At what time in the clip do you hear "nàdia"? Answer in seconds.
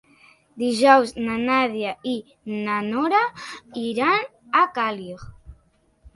1.41-1.91